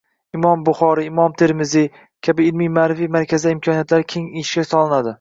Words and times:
Imom 0.37 0.63
Buxoriy, 0.69 1.09
Imom 1.11 1.35
Termiziy 1.43 1.87
kabi 2.29 2.49
ilmiy-ma’rifiy 2.53 3.13
markazlar 3.19 3.57
imkoniyatlari 3.59 4.13
keng 4.17 4.31
ishga 4.47 4.71
solinadi. 4.75 5.09